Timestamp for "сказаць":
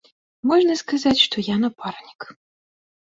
0.79-1.21